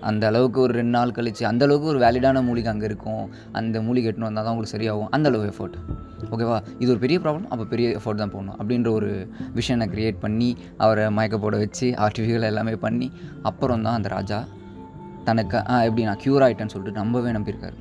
அந்த 0.08 0.24
அளவுக்கு 0.30 0.58
ஒரு 0.64 0.72
ரெண்டு 0.78 0.92
நாள் 0.96 1.14
கழிச்சு 1.16 1.42
அந்த 1.48 1.62
அளவுக்கு 1.66 1.88
ஒரு 1.92 1.98
வேலிடான 2.04 2.42
மூலிகை 2.46 2.70
அங்கே 2.72 2.86
இருக்கும். 2.90 3.24
அந்த 3.58 3.82
மூலிகை 3.86 4.08
எட்டுன்னு 4.10 4.28
வந்தால் 4.28 4.46
தான் 4.46 4.54
உங்களுக்கு 4.54 4.74
சரியாகும். 4.76 5.10
அந்த 5.16 5.28
அளவு 5.30 5.50
எஃபோர்ட் 5.52 5.76
ஓகேவா 6.34 6.58
இது 6.82 6.88
ஒரு 6.94 7.00
பெரிய 7.04 7.18
ப்ராப்ளம் 7.24 7.48
அப்போ 7.52 7.64
பெரிய 7.72 7.88
எஃபோர்ட் 7.98 8.22
தான் 8.22 8.32
போடணும். 8.34 8.56
அப்படின்ற 8.60 8.90
ஒரு 8.98 9.10
விஷயம் 9.58 9.80
நான் 9.82 9.92
க்ரியேட் 9.96 10.22
பண்ணி 10.24 10.50
அவரை 10.84 11.04
மயக்க 11.18 11.38
போட 11.44 11.56
வச்சு 11.64 11.88
ஆர்டிஃபிஷியல் 12.06 12.48
எல்லாமே 12.52 12.74
பண்ணி 12.86 13.10
அப்புறம் 13.50 13.84
தான் 13.88 13.98
அந்த 14.00 14.10
ராஜா 14.16 14.40
தனக்கு 15.28 15.58
எப்படி 15.88 16.04
நான் 16.10 16.22
க்யூர் 16.26 16.44
ஆகிட்டேன்னு 16.46 16.74
சொல்லிட்டு 16.76 17.00
நம்பவே 17.02 17.32
நம்பியிருக்காரு. 17.38 17.78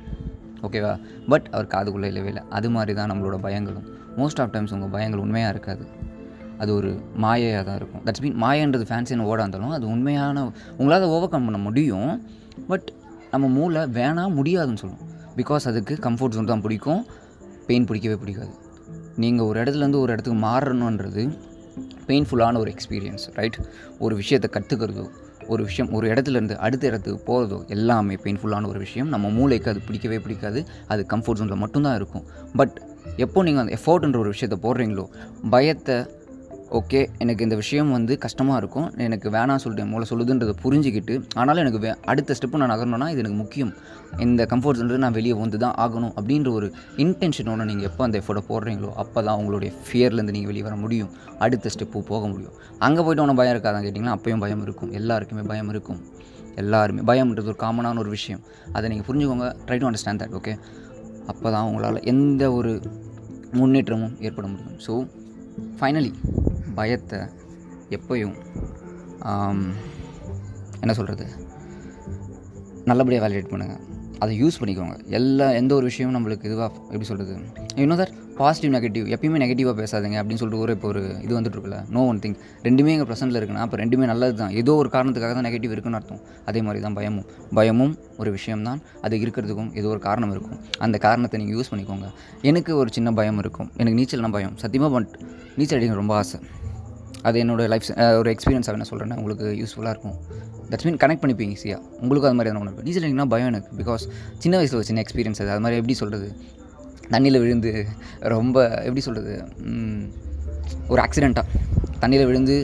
ஓகேவா? 0.62 1.00
பட் 1.28 1.46
அவர் 1.52 1.66
காதுக்குள்ளே 1.66 2.04
இல்லவே 2.04 2.26
இல்லை. 2.26 2.42
அது 2.50 2.70
மாதிரி 2.70 2.94
தான் 2.94 3.10
நம்மளோட 3.12 3.38
பயங்களும். 3.46 3.86
மோஸ்ட் 4.16 4.40
ஆஃப் 4.40 4.52
டைம்ஸ் 4.52 4.72
உங்கள் 4.72 4.92
பயங்கள் 4.94 5.24
உண்மையாக 5.24 5.52
இருக்காது. 5.52 5.84
அது 6.58 6.74
ஒரு 6.74 6.90
மாயையாக 7.16 7.62
தான் 7.64 7.76
இருக்கும். 7.76 8.02
தட்ஸ் 8.04 8.22
மீன் 8.22 8.38
மாயன்றது 8.42 8.86
ஃபேன்சின்னு 8.88 9.28
ஓட 9.30 9.40
இருந்தாலும் 9.40 9.70
அது 9.70 9.86
உண்மையான 9.88 10.52
உங்களால் 10.76 11.02
ஓவர் 11.02 11.28
கம் 11.28 11.44
பண்ண 11.44 11.58
முடியும். 11.58 12.10
பட் 12.68 12.88
நம்ம 13.30 13.48
மூளை 13.48 13.82
வேணாம் 13.82 14.36
முடியாதுன்னு 14.38 14.76
சொல்லும். 14.76 15.04
பிகாஸ் 15.36 15.68
அதுக்கு 15.70 15.94
கம்ஃபர்ட் 16.02 16.36
ஜோன் 16.36 16.50
தான் 16.52 16.60
பிடிக்கும். 16.60 17.06
பெயின் 17.66 17.84
பிடிக்கவே 17.84 18.16
பிடிக்காது. 18.16 18.52
நீங்கள் 19.16 19.46
ஒரு 19.46 19.62
இடத்துலேருந்து 19.62 20.00
ஒரு 20.04 20.12
இடத்துக்கு 20.12 20.40
மாறணுன்றது 20.46 21.22
பெயின்ஃபுல்லான 22.06 22.58
ஒரு 22.58 22.74
எக்ஸ்பீரியன்ஸ் 22.74 23.24
ரைட் 23.34 23.58
ஒரு 23.98 24.14
விஷயத்தை 24.16 24.48
கற்றுக்கிறதோ 24.54 25.04
ஒரு 25.54 25.62
விஷயம் 25.68 25.90
ஒரு 25.96 26.06
இடத்துல 26.12 26.38
இருந்து 26.38 26.54
அடுத்த 26.66 26.84
இடத்துக்கு 26.90 27.20
போகிறதோ 27.28 27.58
எல்லாமே 27.76 28.14
பெயின்ஃபுல்லான 28.24 28.70
ஒரு 28.72 28.80
விஷயம். 28.86 29.08
நம்ம 29.14 29.30
மூளைக்கு 29.38 29.70
அது 29.72 29.80
பிடிக்கவே 29.88 30.18
பிடிக்காது. 30.24 30.60
அது 30.92 31.02
கம்ஃபர்ட் 31.12 31.40
ஜோனில் 31.40 31.62
மட்டும்தான் 31.64 31.98
இருக்கும். 32.00 32.24
பட் 32.60 32.76
எப்போ 33.24 33.42
நீங்கள் 33.42 33.62
அந்த 33.64 33.74
எஃபோர்ட்ன்ற 33.78 34.22
ஒரு 34.24 34.32
விஷயத்தை 34.34 34.58
போடுறீங்களோ 34.64 35.04
பயத்தை 35.50 35.96
ஓகே 36.78 36.98
எனக்கு 37.22 37.44
இந்த 37.46 37.56
விஷயம் 37.60 37.88
வந்து 37.94 38.12
கஷ்டமாக 38.24 38.58
இருக்கும். 38.60 38.84
எனக்கு 39.04 39.28
வேணாம் 39.36 39.60
சொல்லிட்டு 39.62 39.84
என் 39.84 39.92
மூளை 39.92 40.04
சொல்லுதுன்றதை 40.10 40.54
புரிஞ்சுக்கிட்டு 40.64 41.14
ஆனாலும் 41.40 41.62
எனக்கு 41.64 41.80
வே 41.84 41.90
அடுத்த 42.12 42.34
ஸ்டெப்பு 42.38 42.60
நான் 42.62 42.70
நகரணும்னா 42.72 43.06
இது 43.12 43.22
எனக்கு 43.22 43.38
முக்கியம். 43.40 43.72
இந்த 44.24 44.44
கம்ஃபர்ட் 44.52 44.78
ஜோன்றது 44.80 45.00
நான் 45.04 45.16
வெளியே 45.18 45.34
வந்து 45.40 45.58
தான் 45.64 45.74
ஆகணும் 45.84 46.12
அப்படின்ற 46.18 46.50
ஒரு 46.58 46.66
இன்டென்ஷனோட 47.04 47.64
நீங்கள் 47.70 47.88
எப்போ 47.90 48.04
அந்த 48.06 48.16
எஃபோர்ட்டை 48.22 48.42
போடுறீங்களோ 48.50 48.90
அப்போ 49.02 49.18
தான் 49.28 49.38
உங்களுடைய 49.40 49.70
ஃபியர்லேருந்து 49.86 50.34
நீங்கள் 50.36 50.50
வெளியே 50.52 50.66
வர 50.68 50.76
முடியும். 50.84 51.10
அடுத்த 51.44 51.72
ஸ்டெப்பு 51.76 52.04
போக 52.12 52.22
முடியும். 52.32 52.54
அங்கே 52.88 53.02
போய்ட்டு 53.06 53.24
உனக்கு 53.26 53.40
பயம் 53.42 53.54
இருக்காதான் 53.56 53.84
கேட்டிங்கன்னா 53.86 54.16
அப்பயும் 54.18 54.44
பயம் 54.46 54.64
இருக்கும். 54.66 54.92
எல்லாருக்குமே 55.00 55.44
பயம் 55.52 55.72
இருக்கும். 55.74 56.00
எல்லாருமே 56.62 57.02
பயம்ன்றது 57.10 57.50
ஒரு 57.52 57.60
காமனான 57.66 58.00
ஒரு 58.04 58.12
விஷயம். 58.18 58.42
அதை 58.76 58.86
நீங்கள் 58.92 59.08
புரிஞ்சுக்கோங்க. 59.08 59.48
Try 59.66 59.78
to 59.82 59.88
understand 59.90 60.22
that 60.22 60.36
okay 60.40 60.54
அப்போ 61.32 61.48
தான் 61.54 61.66
உங்களால் 61.70 61.98
எந்த 62.12 62.44
ஒரு 62.58 62.72
முன்னேற்றமும் 63.58 64.14
ஏற்பட 64.26 64.46
முடியும். 64.52 64.76
ஸோ 64.86 64.92
ஃபைனலி 65.78 66.12
பயத்தை 66.74 67.20
எப்பயும் 67.90 68.36
என்ன 70.80 70.92
சொல்கிறது 70.92 71.26
நல்லபடியாக 72.84 73.24
வேலிடேட் 73.24 73.52
பண்ணுங்கள் 73.52 73.86
அதை 74.24 74.32
யூஸ் 74.42 74.58
பண்ணிக்கோங்க. 74.60 74.94
எல்லா 75.18 75.46
எந்த 75.60 75.72
ஒரு 75.78 75.86
விஷயமும் 75.90 76.16
நம்மளுக்கு 76.16 76.48
இதுவாக 76.48 76.70
எப்படி 76.90 77.06
சொல்கிறது 77.10 77.34
இன்னும் 77.82 78.00
சார் 78.00 78.12
பாசிட்டிவ் 78.40 78.72
நெகட்டிவ் 78.74 79.06
எப்பயுமே 79.14 79.38
நெகட்டிவாக 79.42 79.74
பேசாதீங்க 79.80 80.16
அப்படின்னு 80.20 80.40
சொல்லிட்டு 80.42 80.62
ஒரு 80.64 80.72
இப்போ 80.76 80.88
ஒரு 80.92 81.02
இது 81.24 81.32
வந்துட்டு 81.38 81.56
இருக்குல்ல? 81.56 81.78
நோ 81.94 82.02
ஒன் 82.10 82.20
திங் 82.24 82.36
ரெண்டுமே 82.66 82.92
எங்கள் 82.94 83.08
ப்ரெசென்ட்டில் 83.10 83.38
இருக்குன்னா 83.40 83.64
அப்போ 83.66 83.78
ரெண்டுமே 83.82 84.06
நல்லது 84.12 84.34
தான் 84.42 84.54
ஏதோ 84.60 84.74
ஒரு 84.82 84.90
காரணத்துக்காக 84.94 85.32
தான் 85.38 85.46
நெகட்டிவ் 85.48 85.74
இருக்குன்னு 85.74 85.98
அர்த்தம். 86.00 86.20
அதே 86.50 86.62
மாதிரி 86.66 86.82
தான் 86.86 86.96
பயமும். 86.98 87.26
பயமும் 87.58 87.94
ஒரு 88.22 88.32
விஷயம்தான் 88.38 88.80
அது 89.06 89.20
இருக்கிறதுக்கும் 89.24 89.70
ஏதோ 89.80 89.90
ஒரு 89.94 90.02
காரணம் 90.08 90.32
இருக்கும். 90.36 90.60
அந்த 90.86 90.98
காரணத்தை 91.06 91.38
நீங்கள் 91.42 91.56
யூஸ் 91.58 91.72
பண்ணிக்கோங்க. 91.72 92.08
எனக்கு 92.50 92.72
ஒரு 92.82 92.92
சின்ன 92.98 93.12
பயம் 93.20 93.40
இருக்கும். 93.44 93.70
எனக்கு 93.82 93.98
நீச்சல்னா 94.00 94.32
பயம். 94.38 94.56
சத்தியமாக 94.64 94.92
பட் 94.96 95.12
நீச்சல் 95.58 95.78
அடிக்க 95.80 96.02
ரொம்ப 96.02 96.14
ஆசை. 96.22 96.38
அது 97.28 97.36
என்னோடய 97.42 97.68
லைஃப் 97.72 97.86
ஒரு 98.20 98.28
எக்ஸ்பீரியன்ஸாக 98.34 98.76
என்ன 98.76 98.86
சொல்கிறேன்னா 98.90 99.16
உங்களுக்கு 99.20 99.46
யூஸ்ஃபுல்லாக 99.60 99.92
இருக்கும். 99.94 100.16
தட்ஸ் 100.70 100.86
மீன் 100.88 101.00
கனெக்ட் 101.02 101.22
பண்ணிப்பீங்க 101.22 101.52
ஈஸியாக 101.56 101.80
உங்களுக்கும் 102.02 102.30
அது 102.30 102.36
மாதிரி 102.38 102.50
எதனா 102.52 102.60
ஒன்று 102.62 102.84
நீச்சல் 102.86 103.04
அடிக்கணும்னா 103.04 103.28
பயம் 103.34 103.50
எனக்கு. 103.52 103.70
பிகாஸ் 103.80 104.04
சின்ன 104.42 104.54
வயசில் 104.60 104.78
ஒரு 104.80 104.88
சின்ன 104.90 105.02
எக்ஸ்பீரியன்ஸ் 105.04 105.40
அது. 105.42 105.50
அது 105.54 105.62
மாதிரி 105.64 105.78
எப்படி 105.80 105.96
சொல்கிறது 106.02 106.28
தண்ணியில் 107.14 107.40
விழுந்து 107.44 107.72
ரொம்ப 108.34 108.56
எப்படி 108.88 109.02
சொல்கிறது 109.08 109.34
ஒரு 110.92 111.00
ஆக்சிடெண்ட்டாக 111.06 111.46
தண்ணியில் 112.02 112.28
விழுந்து 112.30 112.56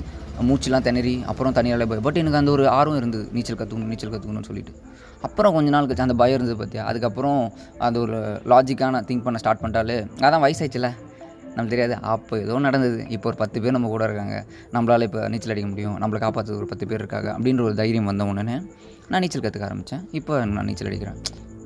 மூச்சுலாம் 0.49 0.85
திணறி 0.87 1.15
அப்புறம் 1.31 1.55
தண்ணியால் 1.59 1.89
பயம் 1.91 2.05
பட் 2.07 2.19
எனக்கு 2.21 2.41
அந்த 2.41 2.51
ஒரு 2.57 2.65
ஆர்வம் 2.79 2.99
இருந்தது. 3.01 3.25
நீச்சல் 3.37 3.59
கற்றுக்கணும் 3.61 3.91
நீச்சல் 3.93 4.13
கற்றுக்கணும்னு 4.15 4.49
சொல்லிட்டு. 4.51 4.73
அப்புறம் 5.27 5.55
கொஞ்ச 5.57 5.69
நாள் 5.75 5.87
கழிச்சு 5.89 6.07
அந்த 6.07 6.17
பயம் 6.23 6.37
இருந்தது 6.39 6.57
பார்த்தியா 6.61 6.83
அதுக்கப்புறம் 6.91 7.41
அது 7.87 7.97
ஒரு 8.05 8.17
லாஜிக்கான 8.53 9.01
திங்க் 9.09 9.25
பண்ண 9.27 9.41
ஸ்டார்ட் 9.43 9.63
பண்ணிட்டாலே 9.63 9.97
அதான் 10.27 10.45
வயசாயிடுச்சுல. 10.45 10.91
நமக்கு 11.57 11.75
தெரியாது. 11.75 11.95
அப்போ 12.15 12.35
ஏதோ 12.45 12.59
நடந்தது. 12.59 12.99
இப்போ 13.17 13.29
ஒரு 13.31 13.39
பத்து 13.43 13.61
பேர் 13.63 13.75
நம்ம 13.77 13.89
கூட 13.89 14.05
இருக்காங்க. 14.05 14.37
நம்மளால் 14.75 15.07
இப்போ 15.09 15.29
நீச்சல் 15.33 15.53
அடிக்க 15.55 15.69
முடியும். 15.69 15.97
நம்மளை 16.03 16.19
காப்பாற்ற 16.25 16.57
ஒரு 16.57 16.67
பத்து 16.73 16.87
பேர் 16.91 17.03
இருக்காங்க. 17.03 17.31
அப்படின்ற 17.37 17.63
ஒரு 17.69 17.75
தைரியம் 17.75 18.11
வந்த 18.13 18.25
உடனே 18.25 18.57
நான் 19.11 19.21
நீச்சல் 19.21 19.43
கற்றுக்க 19.43 19.69
ஆரம்பித்தேன் 19.71 20.05
இப்போ 20.13 20.45
நான் 20.45 20.65
நீச்சல் 20.65 20.87
அடிக்கிறேன். 20.87 21.19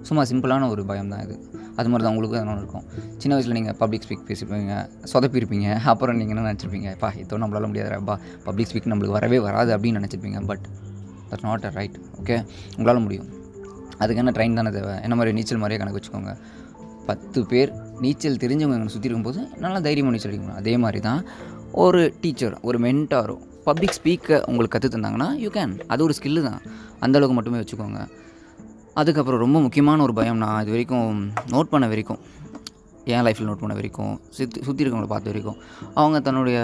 சும்மா 0.08 0.22
சிம்பிளான 0.30 0.68
ஒரு 0.68 0.82
பயம் 0.90 1.10
தான் 1.12 1.22
இது. 1.24 1.34
அது 1.78 1.88
மாதிரி 1.88 2.04
தான் 2.04 2.12
உங்களுக்கு 2.14 2.38
அதனால 2.38 2.58
இருக்கும். 2.62 2.84
சின்ன 3.16 3.34
வயசில் 3.36 3.56
நீங்கள் 3.58 3.76
பப்ளிக் 3.82 4.04
ஸ்பீக் 4.06 4.24
பேசிப்பீங்க. 4.28 4.74
சொதப்பிருப்பீங்க. 5.12 5.68
அப்புறம் 5.92 6.16
நீங்கள் 6.16 6.36
என்ன 6.36 6.46
நினச்சிருப்பீங்க? 6.48 6.90
பா 6.98 7.10
இதோ 7.22 7.38
நம்மளால 7.38 7.68
முடியாதுப்பா 7.70 8.16
பப்ளிக் 8.44 8.70
ஸ்பீக் 8.70 8.88
நம்மளுக்கு 8.92 9.16
வரவே 9.18 9.38
வராது 9.38 9.72
அப்படின்னு 9.76 10.00
நினச்சிருப்பீங்க. 10.00 10.40
But 10.50 10.64
that's 11.30 11.46
not 11.48 11.64
a 11.64 11.72
right 11.74 11.98
okay 12.20 12.38
உங்களால் 12.76 13.02
முடியும். 13.06 13.28
அதுக்கு 13.98 14.22
என்ன 14.22 14.32
ட்ரெயின் 14.36 14.58
தானே 14.58 14.70
தேவை? 14.70 14.94
என்ன 15.02 15.14
மாதிரி 15.14 15.34
நீச்சல் 15.36 15.58
மாதிரியே 15.58 15.80
கணக்கு 15.80 15.98
வச்சுக்கோங்க. 15.98 16.32
பத்து 17.06 17.46
பேர் 17.46 17.70
நீச்சல் 18.00 18.40
தெரிஞ்சவங்க 18.44 18.76
எங்களை 18.78 18.92
சுற்றி 18.94 19.08
இருக்கும்போது 19.08 19.40
நல்லா 19.62 19.80
தைரியமாக 19.86 20.12
நீச்சல் 20.14 20.32
அடிக்கணும் 20.32 20.58
அதே 20.60 20.74
மாதிரி 20.76 21.00
தான் 21.00 21.20
ஒரு 21.74 22.14
டீச்சர் 22.22 22.56
ஒரு 22.62 22.78
மென்டாரோ 22.78 23.36
பப்ளிக் 23.68 23.96
ஸ்பீக்கை 23.98 24.36
உங்களுக்கு 24.48 24.74
கற்று 24.74 24.88
தந்தாங்கன்னா 24.88 25.28
யூ 25.44 25.50
கேன் 25.56 25.72
அது 25.92 26.04
ஒரு 26.04 26.14
ஸ்கில்லு 26.18 26.42
தான். 26.48 26.60
அந்தளவுக்கு 27.04 27.36
மட்டுமே 27.38 27.58
வச்சுக்கோங்க. 27.60 28.00
அதுக்கப்புறம் 29.00 29.40
ரொம்ப 29.40 29.60
முக்கியமான 29.60 30.02
ஒரு 30.02 30.14
பயம் 30.18 30.40
நான் 30.44 30.60
இது 30.62 30.70
வரைக்கும் 30.70 31.18
நோட் 31.52 31.72
பண்ண 31.72 31.86
வரைக்கும் 31.86 32.20
என் 33.06 33.24
லைஃப்பில் 33.26 33.48
நோட் 33.50 33.62
பண்ண 33.62 33.74
வரைக்கும் 33.74 34.14
சுற்றி 34.36 34.58
சுற்றி 34.66 34.82
இருக்கவங்களை 34.82 35.10
பார்த்த 35.12 35.30
வரைக்கும் 35.30 35.58
அவங்க 35.94 36.20
தன்னுடைய 36.20 36.58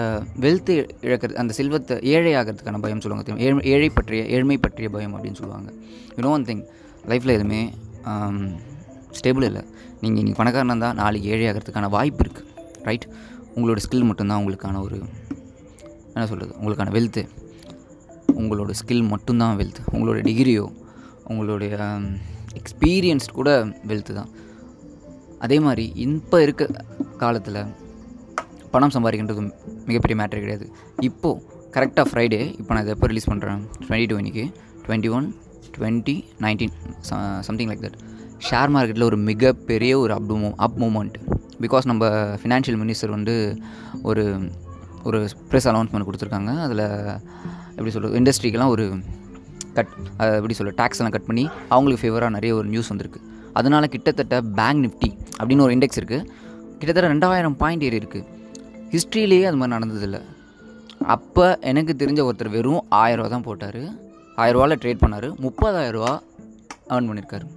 வெல்த்து 0.45 0.73
இழக்கிறது 1.07 1.39
அந்த 1.41 1.53
செல்வத்தை 1.59 1.95
ஏழை 2.13 2.33
ஆகிறதுக்கான 2.39 2.81
பயம் 2.85 3.01
சொல்லுவாங்க 3.03 3.25
தெரியும்? 3.27 3.43
ஏழ்மை 3.45 3.63
ஏழை 3.73 3.89
பற்றிய 3.89 4.23
ஏழ்மை 4.35 4.57
பற்றிய 4.57 4.89
பயம் 4.89 5.15
அப்படின்னு 5.17 5.39
சொல்லுவாங்க. 5.41 5.69
யூனோ 6.17 6.31
ஒன் 6.37 6.47
திங் 6.49 6.63
லைஃப்பில் 7.11 7.35
எதுவுமே 7.37 7.61
um, 8.11 8.37
ஸ்டேபிள் 9.19 9.45
இல்லை. 9.49 9.63
நீங்கள் 10.01 10.19
இன்றைக்கி 10.21 10.39
பணக்காரனாக 10.41 10.73
இருந்தால் 10.73 10.97
நாளைக்கு 11.01 11.27
ஏழை 11.33 11.45
ஆகிறதுக்கான 11.49 11.89
வாய்ப்பு 11.95 12.23
இருக்குது 12.25 12.47
ரைட் 12.87 13.05
உங்களோட 13.55 13.79
ஸ்கில் 13.85 14.07
மட்டும்தான் 14.09 14.39
உங்களுக்கான 14.41 14.81
ஒரு 14.87 14.97
என்ன 16.13 16.25
சொல்கிறது 16.31 16.53
உங்களுக்கான 16.59 16.91
வெல்த்து 16.97 17.23
உங்களோட 18.41 18.71
ஸ்கில் 18.81 19.05
மட்டும்தான் 19.13 19.55
வெல்த் 19.61 19.81
உங்களோட 19.95 20.19
டிகிரியோ 20.29 20.65
உங்களுடைய 21.31 21.73
um, 21.85 22.05
எக்ஸ்பீரியன்ஸ் 22.59 23.27
கூட 23.37 23.49
வெல்த்து 23.89 24.13
தான். 24.19 24.29
அதே 25.45 25.57
மாதிரி 25.65 25.85
இப்போ 26.05 26.37
இருக்க 26.45 26.63
காலத்தில் 27.23 27.59
பணம் 28.73 28.93
சம்பாதிக்கின்றது 28.95 29.43
மிகப்பெரிய 29.89 30.15
மேட்ரு 30.21 30.43
கிடையாது. 30.45 30.65
இப்போது 31.09 31.41
கரெக்டாக 31.75 32.05
ஃப்ரைடே 32.09 32.41
இப்போ 32.59 32.71
நான் 32.73 32.83
இதை 32.85 32.93
எப்போ 32.95 33.09
ரிலீஸ் 33.11 33.29
பண்ணுறேன் 33.31 33.61
டுவெண்ட்டி 33.83 34.07
டூ 34.11 34.17
இன்னைக்கு. 34.21 34.45
Twenty 34.85 35.09
one 35.17 35.27
twenty 35.75 36.15
nineteen 36.45 36.75
something 37.47 37.69
like 37.71 37.83
that 37.85 37.99
share 38.45 38.71
மார்க்கெட்டில் 38.73 39.05
ஒரு 39.09 39.17
மிகப்பெரிய 39.29 39.93
ஒரு 40.03 40.13
அப் 40.17 40.31
மூ 40.31 40.49
அப் 40.65 40.77
மூமெண்ட் 40.83 41.15
பிகாஸ் 41.63 41.85
நம்ம 41.91 42.09
ஃபினான்ஷியல் 42.41 42.79
மினிஸ்டர் 42.81 43.13
வந்து 43.15 43.35
ஒரு 44.09 44.23
ஒரு 45.07 45.19
ப்ரெஸ் 45.49 45.67
அனௌன்ஸ்மெண்ட் 45.71 46.07
கொடுத்துருக்காங்க. 46.07 46.51
அதில் 46.65 46.83
எப்படி 47.77 47.91
சொல்கிறது 47.95 48.19
இண்டஸ்ட்ரிக்கெலாம் 48.19 48.73
ஒரு 48.75 48.85
கட் 49.77 49.91
எப்படி 50.37 50.55
சொல்ல 50.59 50.73
டேக்ஸ் 50.81 50.99
எல்லாம் 50.99 51.15
கட் 51.15 51.27
பண்ணி 51.29 51.45
அவங்களுக்கு 51.73 52.03
ஃபேவராக 52.03 52.35
நிறைய 52.37 52.53
ஒரு 52.59 52.67
நியூஸ் 52.73 52.91
வந்திருக்கு. 52.93 53.21
அதனால் 53.59 53.91
கிட்டத்தட்ட 53.95 54.35
பேங்க் 54.59 54.81
நிஃப்டி 54.85 55.11
அப்படின்னு 55.39 55.65
ஒரு 55.67 55.75
இண்டெக்ஸ் 55.75 55.99
இருக்குது 56.01 56.25
கிட்டத்தட்ட 56.79 57.07
ரெண்டாயிரம் 57.13 57.57
பாயிண்ட் 57.61 57.85
ஏறி 57.89 57.99
இருக்குது 58.03 58.25
ஹிஸ்ட்ரியிலேயே 58.95 59.45
அது 59.49 59.59
மாதிரி 59.61 59.75
நடந்ததில்லை. 59.77 60.21
அப்போ 61.15 61.45
எனக்கு 61.71 61.93
தெரிஞ்ச 62.01 62.21
ஒருத்தர் 62.29 62.55
வெறும் 62.57 62.83
ஆயிரரூவா 63.01 63.29
தான் 63.35 63.47
போட்டார். 63.47 63.81
ஆயிரரூவாவில் 64.41 64.81
ட்ரேட் 64.83 65.03
பண்ணார். 65.03 65.29
முப்பதாயிரரூவா 65.45 66.13
ஏர்ன் 66.95 67.09
பண்ணியிருக்காரு 67.09 67.47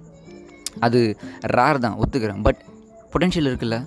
அது 0.79 0.99
ரேர் 1.55 1.83
தான் 1.85 1.97
ஒத்துக்கிறேன். 2.03 2.41
பட் 2.47 2.61
பொட்டென்ஷியல் 3.13 3.49
இருக்குல்ல? 3.51 3.77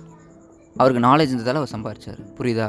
அவருக்கு 0.75 1.01
நாலேஜ் 1.07 1.33
இருந்ததால் 1.33 1.59
அவர் 1.61 1.73
சம்பாரிச்சார். 1.75 2.19
புரியுதா? 2.37 2.67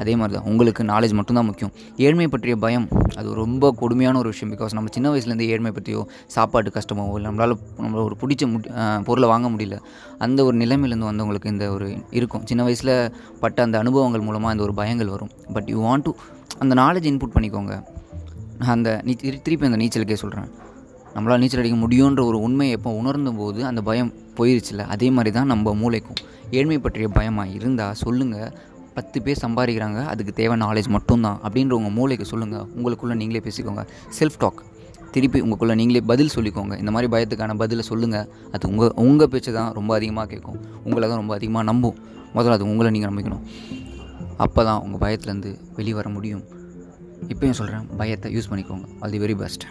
அதே 0.00 0.12
மாதிரி 0.16 0.34
தான் 0.36 0.46
உங்களுக்கு 0.50 0.82
நாலேஜ் 0.82 1.14
மட்டும்தான் 1.18 1.46
முக்கியம். 1.48 1.72
ஏழ்மை 2.04 2.26
பற்றிய 2.28 2.56
பயம் 2.56 2.86
அது 3.18 3.34
ரொம்ப 3.34 3.70
கொடுமையான 3.80 4.18
ஒரு 4.18 4.28
விஷயம். 4.28 4.52
பிகாஸ் 4.54 4.74
நம்ம 4.76 4.92
சின்ன 4.92 5.10
வயசுலேருந்து 5.12 5.48
ஏழ்மை 5.54 5.72
பற்றியோ 5.72 6.02
சாப்பாட்டு 6.26 6.70
கஷ்டமோ 6.76 7.04
இல்லை 7.16 7.28
நம்மளால் 7.30 7.54
நம்மள 7.82 8.00
ஒரு 8.08 8.16
பிடிச்ச 8.22 8.46
முடி 8.52 8.70
பொருளை 9.04 9.28
வாங்க 9.28 9.48
முடியல. 9.50 9.78
அந்த 10.18 10.44
ஒரு 10.44 10.56
நிலைமையிலேருந்து 10.56 11.10
வந்தவங்களுக்கு 11.10 11.52
இந்த 11.54 11.70
ஒரு 11.70 11.88
இருக்கும். 12.10 12.44
சின்ன 12.44 12.62
வயசில் 12.62 12.94
பட்ட 13.40 13.62
அந்த 13.62 13.78
அனுபவங்கள் 13.78 14.20
மூலமாக 14.20 14.54
இந்த 14.56 14.64
ஒரு 14.68 14.76
பயங்கள் 14.80 15.12
வரும். 15.16 15.30
பட் 15.52 15.68
யூ 15.68 15.80
வாண்ட் 15.88 16.02
டு 16.02 16.12
அந்த 16.58 16.74
நாலேஜ் 16.82 17.10
இன்புட் 17.12 17.36
பண்ணிக்கோங்க. 17.36 17.76
நான் 18.58 18.74
அந்த 18.76 18.90
நீ 19.04 19.14
திருப்பி 19.14 19.66
அந்த 19.66 19.80
நீச்சலுக்கே 19.84 20.18
சொல்கிறேன் 20.24 20.50
நம்மளால் 21.14 21.40
நீச்சல் 21.42 21.62
அடிக்க 21.62 21.78
முடியுன்ற 21.84 22.20
ஒரு 22.30 22.38
உண்மையை 22.46 22.72
எப்போ 22.76 22.90
உணர்ந்தும் 23.00 23.40
போது 23.42 23.60
அந்த 23.70 23.80
பயம் 23.88 24.12
போயிருச்சுல 24.38 24.84
அதே 24.94 25.08
மாதிரி 25.16 25.30
தான் 25.38 25.50
நம்ம 25.52 25.74
மூளைக்கும். 25.82 26.20
ஏழ்மை 26.58 26.78
பற்றிய 26.84 27.08
பயமாக 27.16 27.54
இருந்தால் 27.58 27.98
சொல்லுங்கள் 28.04 28.52
பத்து 28.96 29.18
பேர் 29.24 29.42
சம்பாதிக்கிறாங்க 29.42 30.00
அதுக்கு 30.12 30.32
தேவை 30.40 30.56
நாலேஜ் 30.62 30.88
மட்டும்தான். 30.96 31.38
அப்படின்ற 31.46 31.74
உங்கள் 31.80 31.94
மூளைக்கு 31.98 32.26
சொல்லுங்கள் 32.32 32.64
உங்களுக்குள்ளே 32.76 33.16
நீங்களே 33.20 33.42
பேசிக்கோங்க. 33.46 33.84
செல்ஃப் 34.18 34.38
டாக் 34.42 34.60
திருப்பி 35.14 35.38
உங்களுக்குள்ளே 35.44 35.76
நீங்களே 35.80 36.02
பதில் 36.10 36.32
சொல்லிக்கோங்க. 36.36 36.74
இந்த 36.82 36.90
மாதிரி 36.94 37.08
பயத்துக்கான 37.14 37.56
பதிலை 37.62 37.84
சொல்லுங்கள் 37.90 38.26
அது 38.54 38.70
உங்கள் 38.72 38.94
உங்கள் 39.04 39.30
பேச்சு 39.32 39.52
தான் 39.58 39.70
ரொம்ப 39.78 39.90
அதிகமாக 39.98 40.26
கேட்கும். 40.32 40.58
உங்களை 40.86 41.04
தான் 41.10 41.20
ரொம்ப 41.22 41.34
அதிகமாக 41.38 41.64
நம்பும். 41.70 41.98
முதல்ல 42.36 42.58
அது 42.58 42.68
உங்களை 42.72 42.90
நீங்கள் 42.96 43.12
நம்பிக்கணும். 43.12 43.42
அப்போ 44.44 44.60
தான் 44.68 44.80
உங்கள் 44.84 45.02
பயத்துலேருந்து 45.04 45.50
வெளியே 45.78 45.96
வர 46.00 46.08
முடியும். 46.16 46.44
இப்போயும் 47.32 47.58
சொல்கிறேன் 47.58 47.84
பயத்தை 48.00 48.30
யூஸ் 48.36 48.50
பண்ணிக்கோங்க. 48.52 48.86
All 49.00 49.14
the 49.16 49.20
very 49.24 49.36
best 49.42 49.66